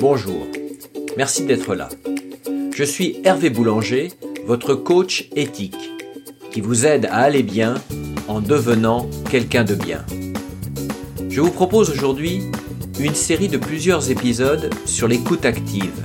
[0.00, 0.46] Bonjour,
[1.16, 1.88] merci d'être là.
[2.72, 4.12] Je suis Hervé Boulanger,
[4.46, 5.90] votre coach éthique,
[6.52, 7.74] qui vous aide à aller bien
[8.28, 10.04] en devenant quelqu'un de bien.
[11.28, 12.42] Je vous propose aujourd'hui
[13.00, 16.04] une série de plusieurs épisodes sur l'écoute active.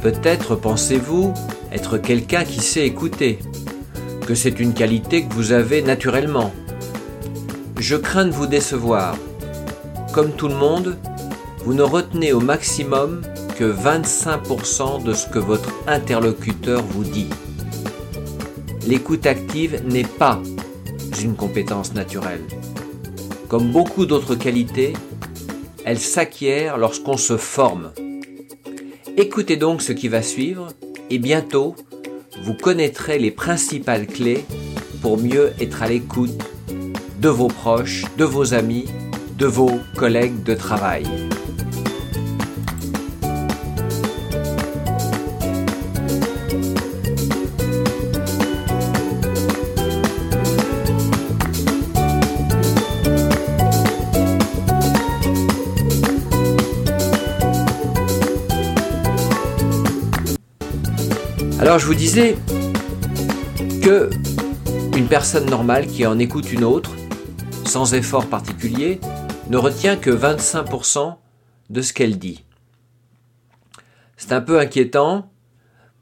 [0.00, 1.34] Peut-être pensez-vous
[1.72, 3.40] être quelqu'un qui sait écouter,
[4.24, 6.52] que c'est une qualité que vous avez naturellement.
[7.76, 9.16] Je crains de vous décevoir.
[10.12, 10.96] Comme tout le monde,
[11.64, 13.22] vous ne retenez au maximum
[13.56, 17.28] que 25% de ce que votre interlocuteur vous dit.
[18.86, 20.42] L'écoute active n'est pas
[21.22, 22.42] une compétence naturelle.
[23.48, 24.92] Comme beaucoup d'autres qualités,
[25.86, 27.92] elle s'acquiert lorsqu'on se forme.
[29.16, 30.68] Écoutez donc ce qui va suivre
[31.08, 31.74] et bientôt,
[32.42, 34.44] vous connaîtrez les principales clés
[35.00, 36.42] pour mieux être à l'écoute
[37.20, 38.86] de vos proches, de vos amis,
[39.38, 41.04] de vos collègues de travail.
[61.64, 62.36] Alors je vous disais
[63.82, 64.10] que
[64.94, 66.90] une personne normale qui en écoute une autre,
[67.64, 69.00] sans effort particulier,
[69.48, 71.14] ne retient que 25%
[71.70, 72.44] de ce qu'elle dit.
[74.18, 75.30] C'est un peu inquiétant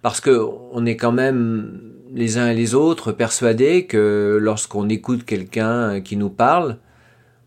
[0.02, 1.80] parce que on est quand même
[2.12, 6.78] les uns et les autres persuadés que lorsqu'on écoute quelqu'un qui nous parle,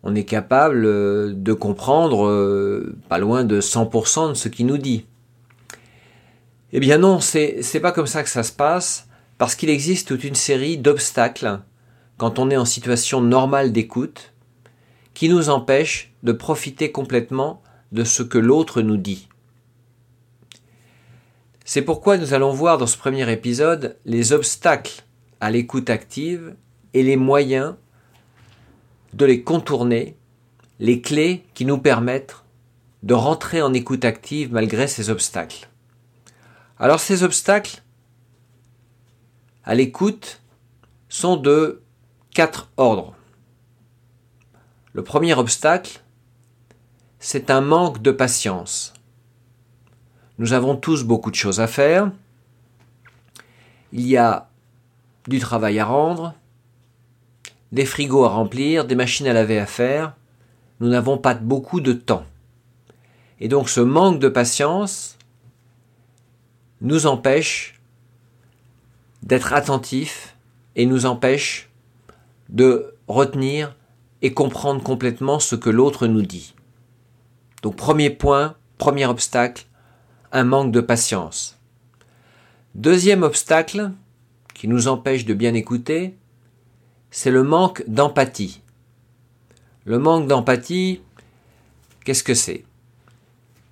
[0.04, 5.06] on est capable de comprendre euh, pas loin de 100% de ce qu'il nous dit.
[6.78, 10.26] Eh bien non, c'est, pas comme ça que ça se passe, parce qu'il existe toute
[10.26, 11.62] une série d'obstacles
[12.18, 14.34] quand on est en situation normale d'écoute,
[15.14, 19.30] qui nous empêchent de profiter complètement de ce que l'autre nous dit.
[21.64, 25.06] C'est pourquoi nous allons voir dans ce premier épisode les obstacles
[25.40, 26.58] à l'écoute active
[26.94, 27.76] et les moyens
[29.14, 30.18] de les contourner,
[30.82, 32.44] les clés qui nous permettent
[33.04, 35.70] de rentrer en écoute active malgré ces obstacles.
[36.78, 37.82] Alors ces obstacles
[39.64, 40.42] à l'écoute
[41.08, 41.82] sont de
[42.34, 43.16] quatre ordres.
[44.92, 46.02] Le premier obstacle,
[47.20, 48.94] c'est un manque de patience.
[50.38, 52.12] Nous avons tous beaucoup de choses à faire.
[53.94, 54.50] Il y a
[55.28, 56.34] du travail à rendre,
[57.72, 60.14] des frigos à remplir, des machines à laver à faire.
[60.82, 62.26] Nous n'avons pas beaucoup de temps.
[63.40, 65.15] Et donc ce manque de patience
[66.86, 67.80] nous empêche
[69.24, 70.36] d'être attentifs
[70.76, 71.72] et nous empêche
[72.50, 73.76] de retenir
[74.22, 76.54] et comprendre complètement ce que l'autre nous dit.
[77.64, 79.66] Donc premier point, premier obstacle,
[80.32, 81.58] un manque de patience.
[82.76, 83.92] Deuxième obstacle
[84.54, 86.16] qui nous empêche de bien écouter,
[87.10, 88.62] c'est le manque d'empathie.
[89.86, 91.02] Le manque d'empathie,
[92.04, 92.64] qu'est-ce que c'est?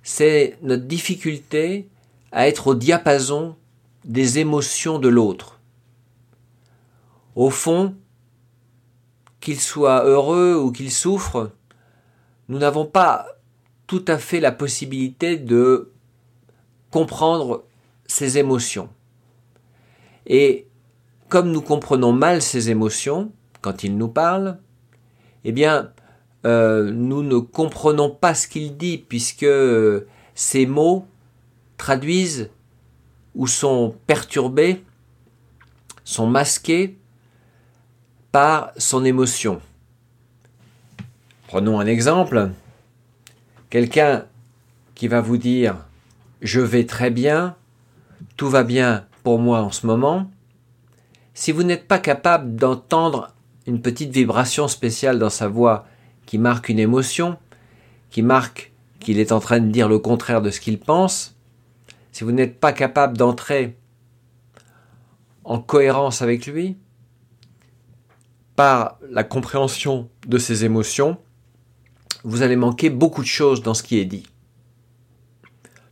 [0.02, 1.86] C'est notre difficulté
[2.34, 3.54] à être au diapason
[4.04, 5.60] des émotions de l'autre.
[7.36, 7.94] Au fond,
[9.40, 11.52] qu'il soit heureux ou qu'il souffre,
[12.48, 13.26] nous n'avons pas
[13.86, 15.92] tout à fait la possibilité de
[16.90, 17.64] comprendre
[18.06, 18.88] ses émotions.
[20.26, 20.66] Et
[21.28, 23.30] comme nous comprenons mal ses émotions
[23.60, 24.58] quand il nous parle,
[25.44, 25.92] eh bien,
[26.46, 29.46] euh, nous ne comprenons pas ce qu'il dit puisque
[30.34, 31.06] ces mots
[31.76, 32.50] traduisent
[33.34, 34.84] ou sont perturbés,
[36.04, 36.96] sont masqués
[38.32, 39.60] par son émotion.
[41.48, 42.50] Prenons un exemple.
[43.70, 44.26] Quelqu'un
[44.94, 45.76] qui va vous dire
[46.40, 47.56] je vais très bien,
[48.36, 50.30] tout va bien pour moi en ce moment.
[51.32, 53.32] Si vous n'êtes pas capable d'entendre
[53.66, 55.86] une petite vibration spéciale dans sa voix
[56.26, 57.38] qui marque une émotion,
[58.10, 61.33] qui marque qu'il est en train de dire le contraire de ce qu'il pense,
[62.14, 63.76] si vous n'êtes pas capable d'entrer
[65.42, 66.76] en cohérence avec lui,
[68.54, 71.18] par la compréhension de ses émotions,
[72.22, 74.28] vous allez manquer beaucoup de choses dans ce qui est dit.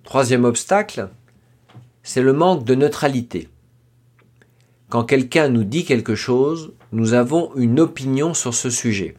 [0.04, 1.08] Troisième obstacle,
[2.04, 3.48] c'est le manque de neutralité.
[4.90, 9.16] Quand quelqu'un nous dit quelque chose, nous avons une opinion sur ce sujet.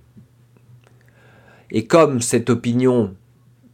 [1.69, 3.13] Et comme cette opinion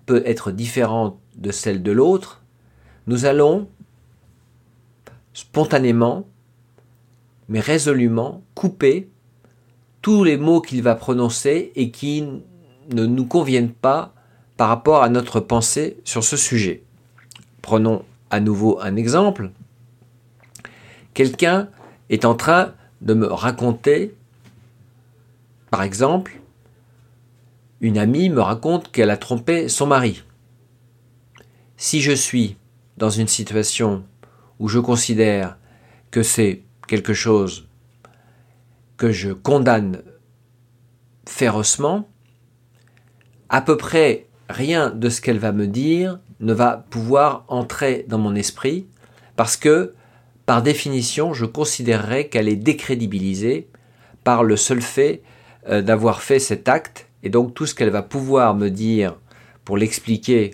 [0.07, 2.38] peut être différente de celle de l'autre,
[3.07, 3.67] nous allons
[5.33, 6.27] spontanément,
[7.47, 9.09] mais résolument, couper
[10.01, 12.23] tous les mots qu'il va prononcer et qui
[12.91, 14.13] ne nous conviennent pas
[14.57, 16.83] par rapport à notre pensée sur ce sujet.
[17.61, 19.51] Prenons à nouveau un exemple.
[21.13, 21.69] Quelqu'un
[22.09, 24.15] est en train de me raconter,
[25.71, 26.39] par exemple,
[27.81, 30.23] une amie me raconte qu'elle a trompé son mari.
[31.77, 32.57] Si je suis
[32.99, 34.03] dans une situation
[34.59, 35.57] où je considère
[36.11, 37.67] que c'est quelque chose
[38.97, 40.03] que je condamne
[41.25, 42.09] férocement,
[43.47, 48.17] à peu près rien de ce qu'elle va me dire ne va pouvoir entrer dans
[48.17, 48.87] mon esprit
[49.37, 49.93] parce que,
[50.45, 53.69] par définition, je considérerais qu'elle est décrédibilisée
[54.25, 55.21] par le seul fait
[55.69, 59.15] euh, d'avoir fait cet acte et donc tout ce qu'elle va pouvoir me dire
[59.63, 60.51] pour l'expliquer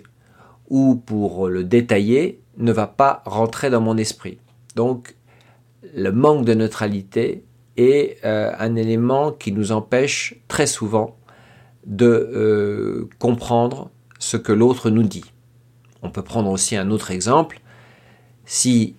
[0.68, 4.38] ou pour le détailler ne va pas rentrer dans mon esprit.
[4.74, 5.14] Donc
[5.94, 7.44] le manque de neutralité
[7.76, 11.16] est euh, un élément qui nous empêche très souvent
[11.84, 15.24] de euh, comprendre ce que l'autre nous dit.
[16.02, 17.60] On peut prendre aussi un autre exemple.
[18.44, 18.96] Si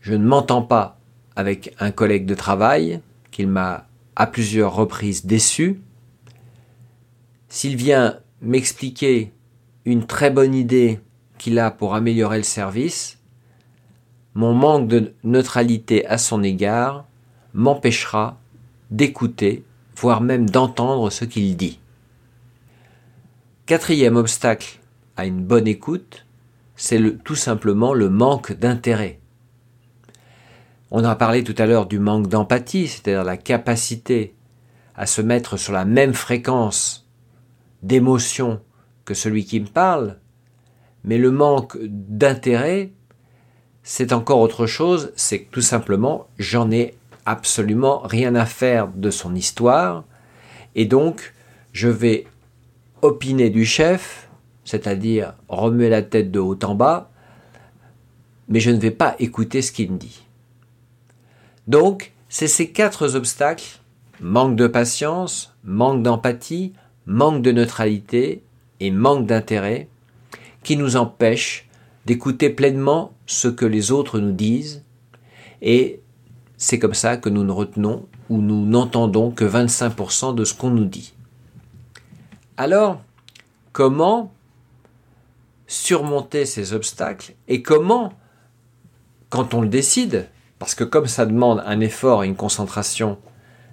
[0.00, 0.98] je ne m'entends pas
[1.36, 3.00] avec un collègue de travail,
[3.30, 5.80] qu'il m'a à plusieurs reprises déçu,
[7.48, 9.32] s'il vient m'expliquer
[9.84, 11.00] une très bonne idée
[11.38, 13.18] qu'il a pour améliorer le service,
[14.34, 17.04] mon manque de neutralité à son égard
[17.52, 18.38] m'empêchera
[18.90, 19.64] d'écouter,
[19.96, 21.80] voire même d'entendre ce qu'il dit.
[23.66, 24.80] Quatrième obstacle
[25.16, 26.26] à une bonne écoute,
[26.76, 29.20] c'est tout simplement le manque d'intérêt.
[30.90, 34.34] On a parlé tout à l'heure du manque d'empathie, c'est-à-dire la capacité
[34.96, 37.08] à se mettre sur la même fréquence
[37.82, 38.60] d'émotion
[39.04, 40.18] que celui qui me parle,
[41.04, 42.92] mais le manque d'intérêt,
[43.82, 46.94] c'est encore autre chose, c'est que tout simplement, j'en ai
[47.26, 50.04] absolument rien à faire de son histoire,
[50.74, 51.34] et donc
[51.72, 52.26] je vais
[53.02, 54.28] opiner du chef,
[54.64, 57.10] c'est-à-dire remuer la tête de haut en bas,
[58.48, 60.24] mais je ne vais pas écouter ce qu'il me dit.
[61.66, 63.80] Donc, c'est ces quatre obstacles,
[64.20, 66.72] manque de patience, manque d'empathie,
[67.06, 68.42] manque de neutralité
[68.80, 69.88] et manque d'intérêt,
[70.62, 71.68] qui nous empêchent
[72.06, 74.84] d'écouter pleinement ce que les autres nous disent,
[75.62, 76.00] et
[76.56, 80.70] c'est comme ça que nous ne retenons ou nous n'entendons que 25% de ce qu'on
[80.70, 81.14] nous dit.
[82.56, 83.02] Alors,
[83.72, 84.32] comment
[85.66, 88.12] surmonter ces obstacles et comment,
[89.30, 90.28] quand on le décide,
[90.58, 93.18] parce que comme ça demande un effort et une concentration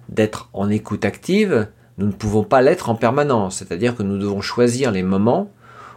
[0.08, 1.68] d'être en écoute active,
[1.98, 5.50] nous ne pouvons pas l'être en permanence, c'est-à-dire que nous devons choisir les moments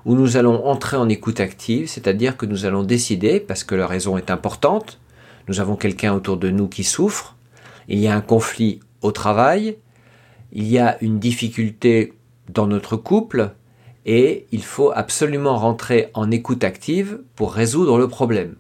[0.06, 3.88] où nous allons entrer en écoute active, c'est-à-dire que nous allons décider, parce que la
[3.88, 5.00] raison est importante,
[5.48, 7.36] nous avons quelqu'un autour de nous qui souffre,
[7.88, 9.78] il y a un conflit au travail,
[10.52, 12.14] il y a une difficulté
[12.50, 13.52] dans notre couple,
[14.06, 18.56] et il faut absolument rentrer en écoute active pour résoudre le problème.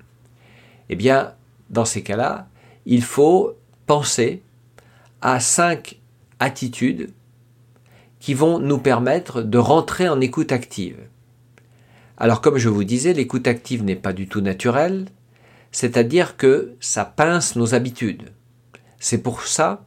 [0.89, 1.33] Eh bien,
[1.69, 2.47] dans ces cas-là,
[2.87, 3.53] il faut
[3.85, 4.41] penser
[5.21, 5.99] à cinq
[6.39, 7.11] attitudes
[8.19, 10.99] qui vont nous permettre de rentrer en écoute active.
[12.17, 15.07] Alors comme je vous disais, l'écoute active n'est pas du tout naturelle,
[15.71, 18.31] c'est-à-dire que ça pince nos habitudes.
[18.99, 19.85] C'est pour ça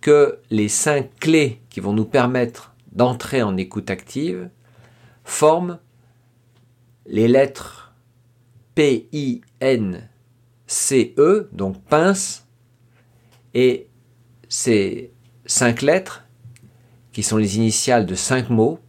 [0.00, 4.48] que les cinq clés qui vont nous permettre d'entrer en écoute active
[5.24, 5.78] forment
[7.06, 7.94] les lettres
[8.74, 10.08] P, I, N,
[10.66, 12.46] C, E, donc pince,
[13.54, 13.88] et
[14.48, 15.12] ces
[15.46, 16.23] cinq lettres,
[17.14, 18.80] qui sont les initiales de cinq mots,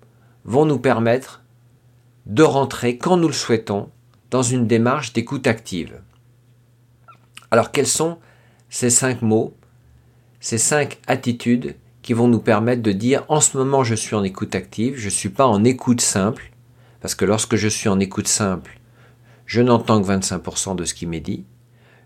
[0.44, 1.44] vont nous permettre
[2.26, 3.90] de rentrer, quand nous le souhaitons,
[4.32, 6.02] dans une démarche d'écoute active.
[7.52, 8.18] Alors quels sont
[8.68, 9.56] ces cinq mots,
[10.40, 14.24] ces cinq attitudes qui vont nous permettre de dire en ce moment je suis en
[14.24, 16.52] écoute active, je ne suis pas en écoute simple,
[17.02, 18.80] parce que lorsque je suis en écoute simple,
[19.46, 21.46] je n'entends que 25% de ce qui m'est dit.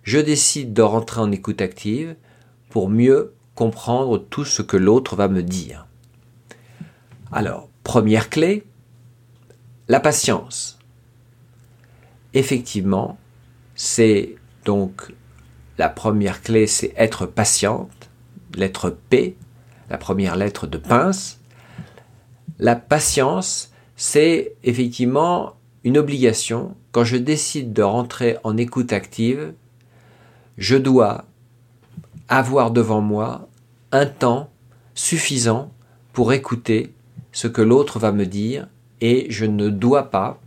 [0.03, 2.15] Je décide de rentrer en écoute active
[2.69, 5.88] pour mieux comprendre tout ce que l'autre va me dire.
[7.31, 8.63] Alors, première clé,
[9.87, 10.79] la patience.
[12.33, 13.17] Effectivement,
[13.75, 15.13] c'est donc
[15.77, 18.09] la première clé, c'est être patiente,
[18.55, 19.37] lettre P,
[19.89, 21.39] la première lettre de pince.
[22.57, 26.75] La patience, c'est effectivement une obligation.
[26.91, 29.53] Quand je décide de rentrer en écoute active,
[30.57, 31.25] je dois
[32.27, 33.47] avoir devant moi
[33.91, 34.49] un temps
[34.93, 35.71] suffisant
[36.11, 36.93] pour écouter
[37.31, 38.67] ce que l'autre va me dire
[39.01, 40.39] et je ne dois pas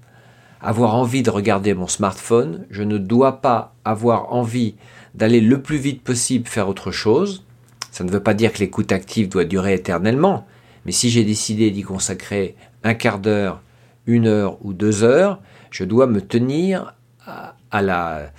[0.61, 4.77] avoir envie de regarder mon smartphone, je ne dois pas avoir envie
[5.15, 7.45] d'aller le plus vite possible faire autre chose,
[7.91, 10.47] ça ne veut pas dire que l'écoute active doit durer éternellement,
[10.87, 13.61] mais si j'ai décidé d'y consacrer un quart d'heure,
[14.07, 16.95] une heure ou deux heures, je dois me tenir
[17.27, 18.33] à, la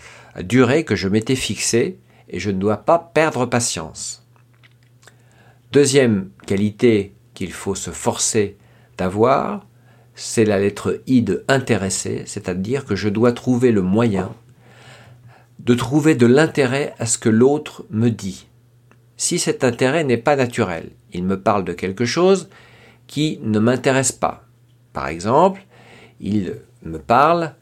[0.43, 4.25] durée que je m'étais fixée et je ne dois pas perdre patience.
[5.71, 8.57] Deuxième qualité qu'il faut se forcer
[8.97, 9.65] d'avoir,
[10.15, 14.31] c'est la lettre I de intéressé, c'est-à-dire que je dois trouver le moyen
[15.59, 18.47] de trouver de l'intérêt à ce que l'autre me dit.
[19.15, 22.49] Si cet intérêt n'est pas naturel, il me parle de quelque chose
[23.07, 24.45] qui ne m'intéresse pas.
[24.91, 25.65] Par exemple,
[26.19, 27.53] il me parle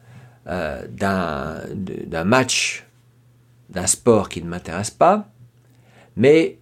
[0.47, 2.87] euh, d'un match,
[3.69, 5.29] d'un sport qui ne m'intéresse pas,
[6.15, 6.57] mais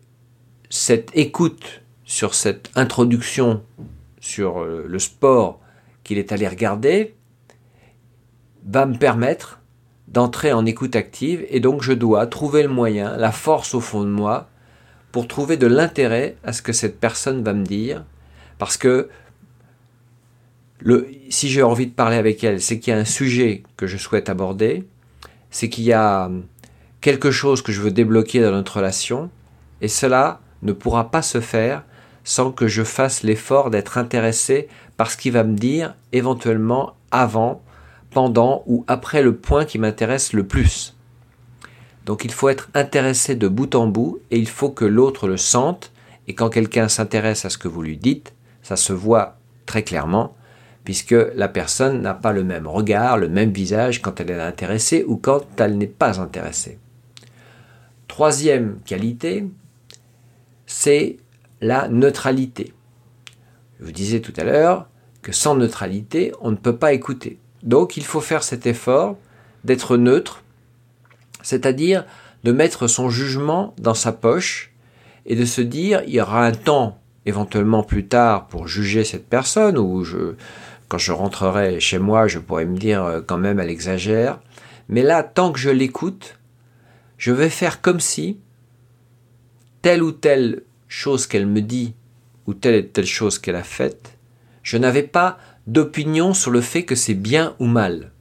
[0.70, 3.62] cette écoute sur cette introduction
[4.20, 5.60] sur euh, le sport
[6.04, 7.14] qu'il est allé regarder
[8.66, 9.60] va me permettre
[10.08, 14.02] d'entrer en écoute active et donc je dois trouver le moyen, la force au fond
[14.02, 14.50] de moi
[15.12, 18.04] pour trouver de l'intérêt à ce que cette personne va me dire.
[18.58, 19.08] Parce que
[20.80, 23.86] le, si j'ai envie de parler avec elle, c'est qu'il y a un sujet que
[23.86, 24.84] je souhaite aborder,
[25.52, 26.32] c'est qu'il y a
[27.02, 29.30] quelque chose que je veux débloquer dans notre relation,
[29.82, 31.84] et cela ne pourra pas se faire
[32.24, 37.62] sans que je fasse l'effort d'être intéressé par ce qu'il va me dire éventuellement avant,
[38.12, 40.96] pendant ou après le point qui m'intéresse le plus.
[42.06, 45.38] Donc il faut être intéressé de bout en bout et il faut que l'autre le
[45.38, 45.92] sente
[46.28, 50.36] et quand quelqu'un s'intéresse à ce que vous lui dites, ça se voit très clairement
[50.84, 55.06] puisque la personne n'a pas le même regard, le même visage quand elle est intéressée
[55.08, 56.80] ou quand elle n'est pas intéressée.
[58.08, 59.46] Troisième qualité,
[60.66, 61.18] c'est
[61.62, 62.74] la neutralité.
[63.80, 64.88] Je vous disais tout à l'heure
[65.22, 67.40] que sans neutralité, on ne peut pas écouter.
[67.64, 69.18] Donc il faut faire cet effort
[69.64, 70.44] d'être neutre,
[71.42, 72.06] c'est-à-dire
[72.44, 74.74] de mettre son jugement dans sa poche
[75.26, 79.28] et de se dire il y aura un temps éventuellement plus tard pour juger cette
[79.28, 80.06] personne ou
[80.88, 84.40] quand je rentrerai chez moi, je pourrais me dire euh, quand même elle exagère.
[84.88, 86.40] Mais là, tant que je l'écoute,
[87.18, 88.40] je vais faire comme si
[89.84, 91.94] telle ou telle chose qu'elle me dit
[92.46, 94.18] ou telle et telle chose qu'elle a faite,
[94.64, 98.12] je n'avais pas d'opinion sur le fait que c'est bien ou mal.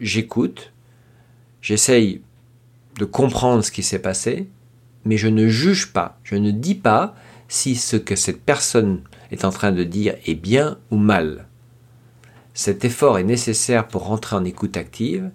[0.00, 0.72] J'écoute,
[1.60, 2.22] j'essaye
[2.98, 4.48] de comprendre ce qui s'est passé,
[5.04, 7.14] mais je ne juge pas, je ne dis pas
[7.48, 11.48] si ce que cette personne est en train de dire est bien ou mal.
[12.54, 15.30] Cet effort est nécessaire pour rentrer en écoute active,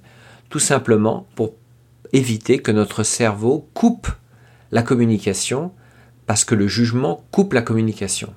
[0.50, 1.53] tout simplement pour
[2.13, 4.10] éviter que notre cerveau coupe
[4.72, 5.72] la communication,
[6.27, 8.34] parce que le jugement coupe la communication.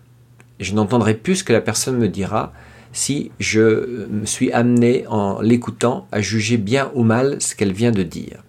[0.61, 2.52] Je n'entendrai plus ce que la personne me dira
[2.92, 7.92] si je me suis amené en l'écoutant à juger bien ou mal ce qu'elle vient
[7.92, 8.42] de dire.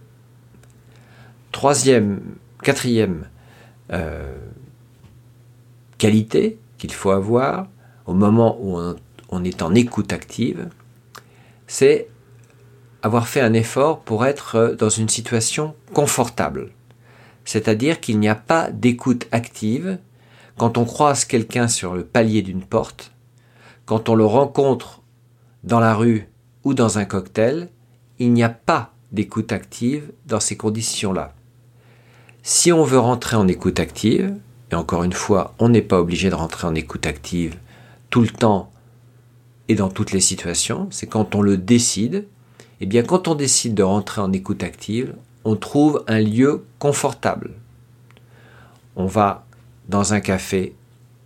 [1.51, 2.21] Troisième,
[2.63, 3.27] quatrième
[3.91, 4.35] euh,
[5.97, 7.67] qualité qu'il faut avoir
[8.05, 8.79] au moment où
[9.29, 10.69] on, est en écoute active,
[11.67, 12.07] c'est
[13.03, 16.71] avoir fait un effort pour être dans une situation confortable.
[17.49, 19.97] C'est-à-dire qu'il n'y a pas d'écoute active
[20.55, 23.11] quand on croise quelqu'un sur le palier d'une porte,
[23.87, 25.01] quand on le rencontre
[25.63, 26.29] dans la rue
[26.63, 27.69] ou dans un cocktail,
[28.19, 31.33] il n'y a pas d'écoute active dans ces conditions-là.
[32.43, 34.35] Si on veut rentrer en écoute active,
[34.71, 37.57] et encore une fois, on n'est pas obligé de rentrer en écoute active
[38.11, 38.71] tout le temps
[39.69, 40.87] et dans toutes les situations.
[40.91, 42.15] C'est quand on le décide.
[42.15, 42.25] Et
[42.81, 47.51] eh bien, quand on décide de rentrer en écoute active, on trouve un lieu confortable.
[48.95, 49.45] On va
[49.87, 50.75] dans un café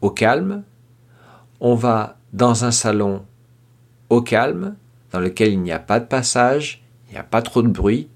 [0.01, 0.63] au calme.
[1.59, 3.25] On va dans un salon
[4.09, 4.75] au calme,
[5.11, 8.09] dans lequel il n'y a pas de passage, il n'y a pas trop de bruit.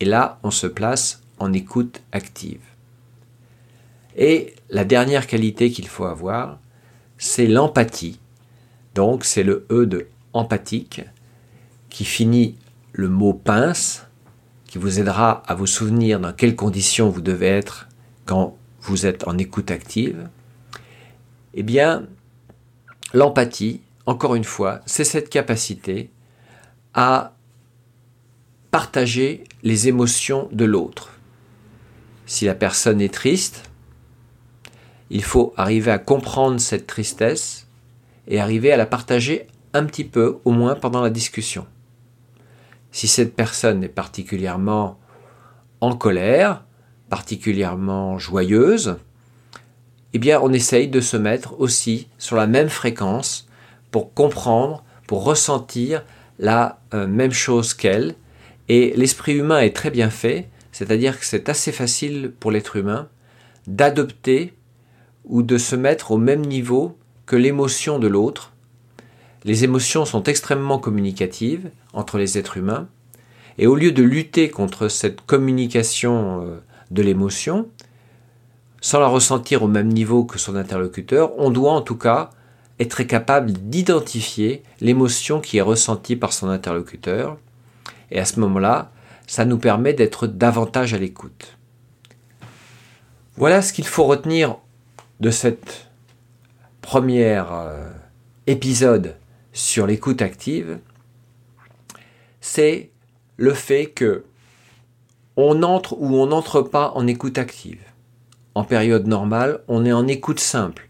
[0.00, 2.60] Et là, on se place en écoute active.
[4.16, 6.58] Et la dernière qualité qu'il faut avoir,
[7.18, 8.20] c'est l'empathie.
[8.94, 11.02] Donc c'est le E de empathique
[11.90, 12.56] qui finit
[12.92, 14.06] le mot pince,
[14.74, 17.86] qui vous aidera à vous souvenir dans quelles conditions vous devez être
[18.26, 20.28] quand vous êtes en écoute active.
[21.54, 22.08] Eh bien,
[23.12, 26.10] l'empathie, encore une fois, c'est cette capacité
[26.92, 27.36] à
[28.72, 31.12] partager les émotions de l'autre.
[32.26, 33.70] Si la personne est triste,
[35.08, 37.68] il faut arriver à comprendre cette tristesse
[38.26, 41.64] et arriver à la partager un petit peu, au moins pendant la discussion.
[42.94, 45.00] Si cette personne est particulièrement
[45.80, 46.64] en colère,
[47.10, 48.98] particulièrement joyeuse,
[50.12, 53.48] eh bien on essaye de se mettre aussi sur la même fréquence
[53.90, 56.04] pour comprendre, pour ressentir
[56.38, 58.14] la euh, même chose qu'elle.
[58.68, 63.08] Et l'esprit humain est très bien fait, c'est-à-dire que c'est assez facile pour l'être humain
[63.66, 64.54] d'adopter
[65.24, 66.96] ou de se mettre au même niveau
[67.26, 68.53] que l'émotion de l'autre.
[69.44, 72.88] Les émotions sont extrêmement communicatives entre les êtres humains,
[73.58, 76.60] et au lieu de lutter contre cette communication euh,
[76.90, 77.68] de l'émotion,
[78.80, 82.30] sans la ressentir au même niveau que son interlocuteur, on doit en tout cas
[82.80, 87.38] être capable d'identifier l'émotion qui est ressentie par son interlocuteur.
[88.10, 88.90] Et à ce moment-là,
[89.26, 91.56] ça nous permet d'être davantage à l'écoute.
[93.36, 94.56] Voilà ce qu'il faut retenir
[95.20, 95.88] de cette
[96.82, 97.90] première euh,
[98.46, 99.16] épisode
[99.54, 100.80] sur l'écoute active.
[102.42, 102.90] C'est
[103.38, 104.24] le fait que
[105.36, 107.80] on entre ou on n'entre pas en écoute active.
[108.54, 110.88] En période normale, on est en écoute simple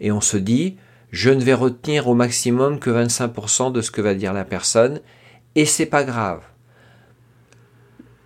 [0.00, 0.76] et on se dit
[1.10, 5.00] je ne vais retenir au maximum que 25% de ce que va dire la personne
[5.54, 6.42] et c'est pas grave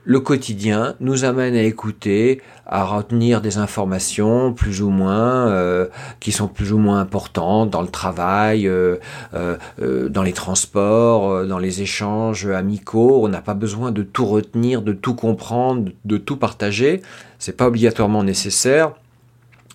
[0.09, 5.87] le quotidien nous amène à écouter, à retenir des informations plus ou moins euh,
[6.19, 8.97] qui sont plus ou moins importantes dans le travail, euh,
[9.35, 13.21] euh, dans les transports, dans les échanges amicaux.
[13.23, 17.03] On n'a pas besoin de tout retenir, de tout comprendre, de tout partager.
[17.39, 18.93] C'est pas obligatoirement nécessaire.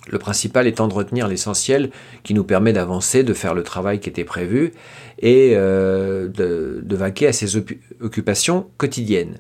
[0.10, 1.92] Le principal étant de retenir l'essentiel
[2.24, 4.74] qui nous permet d'avancer, de faire le travail qui était prévu
[5.20, 6.32] et de,
[6.84, 7.56] de vaquer à ses
[8.02, 9.38] occupations quotidiennes.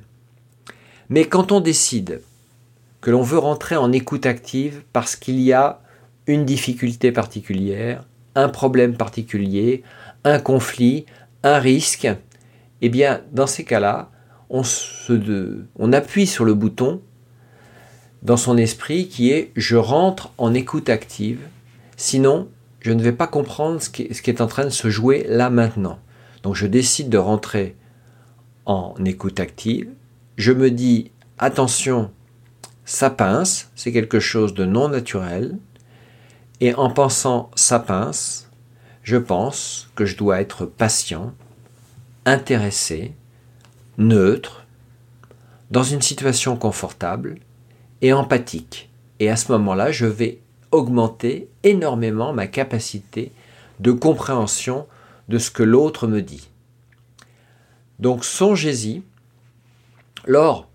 [1.13, 2.21] Mais quand on décide
[2.99, 5.79] que l'on veut rentrer en écoute active parce qu'il y a
[6.25, 8.03] une difficulté particulière,
[8.33, 9.83] un problème particulier,
[10.23, 11.05] un conflit,
[11.43, 12.07] un risque,
[12.81, 14.09] eh bien, dans ces cas-là,
[14.49, 14.63] on,
[15.75, 16.99] on appuie sur le bouton
[18.23, 21.41] dans son esprit qui est je rentre en écoute active,
[21.95, 25.51] sinon je ne vais pas comprendre ce qui, est, en train de se jouer là
[25.51, 25.99] maintenant.
[26.41, 27.75] Donc je décide de rentrer
[28.65, 29.91] en écoute active,
[30.35, 32.11] je me dis attention,
[32.85, 35.57] ça pince, c'est quelque chose de non naturel,
[36.59, 38.49] et en pensant ça pince,
[39.03, 41.33] je pense que je dois être patient,
[42.25, 43.13] intéressé,
[43.97, 44.65] neutre,
[45.71, 47.39] dans une situation confortable
[48.01, 48.89] et empathique.
[49.19, 50.39] Et à ce moment-là, je vais
[50.71, 53.31] augmenter énormément ma capacité
[53.79, 54.87] de compréhension
[55.29, 56.49] de ce que l'autre me dit.
[57.99, 59.03] Donc songez-y
[60.25, 60.69] lors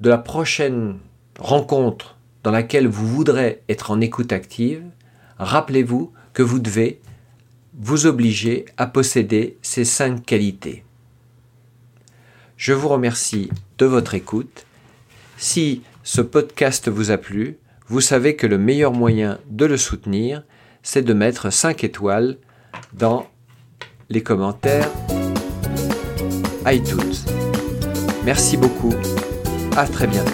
[0.00, 0.98] de la prochaine
[1.38, 4.82] rencontre dans laquelle vous voudrez être en écoute active,
[5.38, 7.00] rappelez-vous que vous devez
[7.74, 10.84] vous obliger à posséder ces cinq qualités.
[12.56, 14.66] Je vous remercie de votre écoute.
[15.36, 20.44] Si ce podcast vous a plu, vous savez que le meilleur moyen de le soutenir,
[20.82, 22.38] c'est de mettre 5 étoiles
[22.92, 23.26] dans
[24.08, 24.90] les commentaires.
[28.24, 28.92] Merci beaucoup.
[29.76, 30.30] À très bientôt.